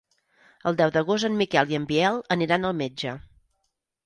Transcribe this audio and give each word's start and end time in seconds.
El 0.71 0.79
deu 0.79 0.93
d'agost 0.95 1.27
en 1.29 1.37
Miquel 1.41 1.75
i 1.75 1.79
en 1.81 1.85
Biel 1.93 2.19
aniran 2.37 2.67
al 2.71 2.75
metge. 2.81 3.15